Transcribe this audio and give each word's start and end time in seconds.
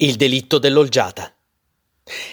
Il 0.00 0.14
delitto 0.14 0.58
dell'olgiata. 0.58 1.28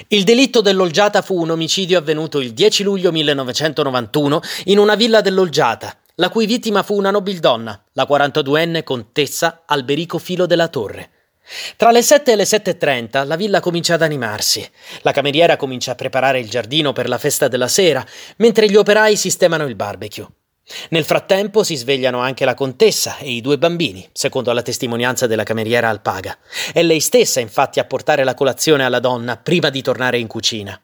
Il 0.10 0.24
delitto 0.24 0.62
dell'olgiata 0.62 1.24
fu 1.24 1.42
un 1.42 1.50
omicidio 1.50 1.98
avvenuto 1.98 2.40
il 2.40 2.54
10 2.54 2.84
luglio 2.84 3.12
1991 3.12 4.40
in 4.66 4.78
una 4.78 4.94
villa 4.94 5.22
dell'olgiata, 5.22 5.98
la 6.18 6.30
cui 6.30 6.46
vittima 6.46 6.84
fu 6.84 6.96
una 6.96 7.10
nobildonna, 7.10 7.86
la 7.94 8.06
42enne 8.08 8.84
contessa 8.84 9.64
Alberico 9.66 10.20
Filo 10.20 10.46
della 10.46 10.68
Torre. 10.68 11.10
Tra 11.76 11.90
le 11.90 12.04
7 12.04 12.34
e 12.34 12.36
le 12.36 12.44
7.30 12.44 13.26
la 13.26 13.36
villa 13.36 13.62
comincia 13.62 13.96
ad 13.96 14.04
animarsi. 14.04 14.64
La 15.02 15.12
cameriera 15.12 15.58
comincia 15.58 15.94
a 15.94 15.96
preparare 15.96 16.40
il 16.40 16.48
giardino 16.48 16.94
per 16.94 17.10
la 17.10 17.18
festa 17.18 17.48
della 17.48 17.68
sera, 17.68 18.06
mentre 18.38 18.70
gli 18.70 18.76
operai 18.76 19.16
sistemano 19.16 19.66
il 19.66 19.74
barbecue. 19.74 20.28
Nel 20.90 21.06
frattempo 21.06 21.64
si 21.64 21.76
svegliano 21.76 22.20
anche 22.20 22.44
la 22.44 22.56
contessa 22.56 23.18
e 23.18 23.32
i 23.32 23.42
due 23.42 23.60
bambini, 23.60 24.08
secondo 24.12 24.52
la 24.52 24.64
testimonianza 24.64 25.28
della 25.28 25.44
cameriera 25.44 25.90
Alpaga. 25.90 26.38
È 26.74 26.82
lei 26.82 27.00
stessa, 27.00 27.40
infatti, 27.40 27.80
a 27.80 27.86
portare 27.86 28.24
la 28.24 28.34
colazione 28.34 28.84
alla 28.84 29.00
donna 29.00 29.38
prima 29.38 29.70
di 29.70 29.84
tornare 29.84 30.18
in 30.18 30.28
cucina. 30.28 30.80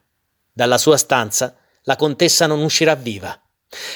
Dalla 0.54 0.78
sua 0.78 0.98
stanza 0.98 1.56
la 1.84 1.96
contessa 1.96 2.46
non 2.46 2.62
uscirà 2.62 2.94
viva. 2.94 3.36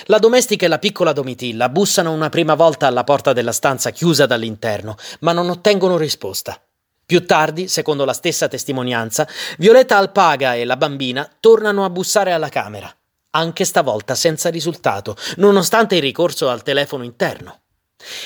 La 0.05 0.17
domestica 0.17 0.65
e 0.65 0.69
la 0.69 0.79
piccola 0.79 1.13
Domitilla 1.13 1.69
bussano 1.69 2.11
una 2.11 2.29
prima 2.29 2.55
volta 2.55 2.87
alla 2.87 3.03
porta 3.03 3.33
della 3.33 3.51
stanza 3.51 3.91
chiusa 3.91 4.25
dall'interno, 4.25 4.95
ma 5.19 5.33
non 5.33 5.49
ottengono 5.49 5.97
risposta. 5.97 6.59
Più 7.05 7.25
tardi, 7.27 7.67
secondo 7.67 8.05
la 8.05 8.13
stessa 8.13 8.47
testimonianza, 8.47 9.27
Violetta 9.59 9.97
Alpaga 9.97 10.55
e 10.55 10.65
la 10.65 10.77
bambina 10.77 11.29
tornano 11.39 11.85
a 11.85 11.91
bussare 11.91 12.31
alla 12.31 12.49
camera 12.49 12.91
anche 13.35 13.65
stavolta 13.65 14.15
senza 14.15 14.49
risultato, 14.49 15.15
nonostante 15.37 15.95
il 15.95 16.01
ricorso 16.01 16.49
al 16.49 16.63
telefono 16.63 17.03
interno. 17.03 17.59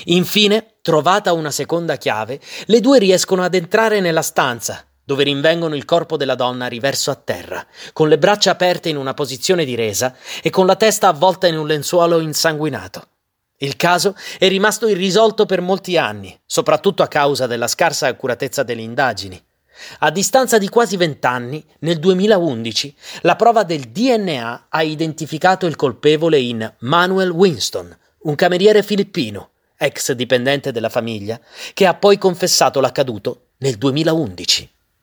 Infine, 0.06 0.76
trovata 0.82 1.34
una 1.34 1.52
seconda 1.52 1.96
chiave, 1.98 2.40
le 2.66 2.80
due 2.80 3.00
riescono 3.00 3.44
ad 3.44 3.56
entrare 3.56 4.00
nella 4.00 4.22
stanza, 4.22 4.86
dove 5.04 5.24
rinvengono 5.24 5.76
il 5.76 5.86
corpo 5.86 6.18
della 6.18 6.36
donna 6.36 6.68
riverso 6.68 7.10
a 7.10 7.16
terra, 7.16 7.66
con 7.94 8.08
le 8.08 8.20
braccia 8.20 8.52
aperte 8.52 8.90
in 8.90 8.98
una 8.98 9.16
posizione 9.16 9.66
di 9.66 9.76
resa 9.76 10.16
e 10.42 10.52
con 10.52 10.68
la 10.68 10.76
testa 10.76 11.08
avvolta 11.08 11.48
in 11.48 11.58
un 11.58 11.66
lenzuolo 11.66 12.20
insanguinato. 12.20 13.08
Il 13.58 13.76
caso 13.76 14.16
è 14.38 14.48
rimasto 14.48 14.88
irrisolto 14.88 15.46
per 15.46 15.62
molti 15.62 15.98
anni, 15.98 16.40
soprattutto 16.46 17.04
a 17.04 17.08
causa 17.08 17.48
della 17.48 17.68
scarsa 17.68 18.08
accuratezza 18.08 18.64
delle 18.64 18.84
indagini. 18.84 19.44
A 20.00 20.12
distanza 20.12 20.58
di 20.58 20.70
quasi 20.70 20.98
vent'anni, 20.98 21.64
nel 21.80 22.00
2011, 22.00 22.96
la 23.22 23.36
prova 23.36 23.64
del 23.64 23.90
DNA 23.90 24.66
ha 24.70 24.82
identificato 24.84 25.66
il 25.66 25.76
colpevole 25.76 26.40
in 26.40 26.74
Manuel 26.80 27.30
Winston, 27.30 27.96
un 28.24 28.36
cameriere 28.36 28.84
filippino, 28.84 29.52
ex 29.78 30.12
dipendente 30.12 30.72
della 30.72 30.90
famiglia, 30.90 31.40
che 31.74 31.86
ha 31.86 31.94
poi 31.94 32.18
confessato 32.18 32.80
l'accaduto 32.80 33.48
nel 33.58 33.78
2011. 33.78 34.70